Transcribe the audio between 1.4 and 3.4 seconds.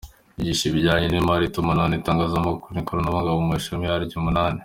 itumanaho n’itangazamakuru, ikoranabuhanga;